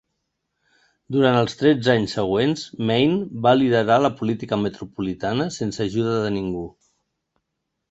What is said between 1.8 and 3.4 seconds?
anys següents, Mayne